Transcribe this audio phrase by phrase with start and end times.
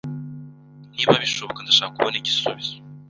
[0.95, 2.73] Niba bishoboka, ndashaka kubona igisubizo.